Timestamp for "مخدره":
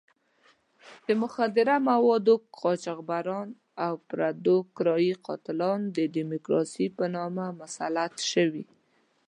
1.21-1.75